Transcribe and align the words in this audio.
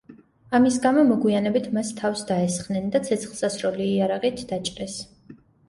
ამის 0.59 0.77
გამო 0.85 1.03
მოგვიანებით 1.09 1.67
მას 1.79 1.91
თავს 1.99 2.25
დაესხნენ 2.33 2.89
და 2.97 3.03
ცეცხლსასროლი 3.11 3.89
იარაღით 3.93 4.45
დაჭრეს. 4.55 5.01